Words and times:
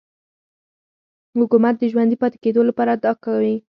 حکومت 1.39 1.75
د 1.79 1.83
ژوندي 1.91 2.17
پاتې 2.21 2.37
کېدو 2.43 2.61
لپاره 2.69 2.93
دا 3.03 3.11
کوي. 3.23 3.55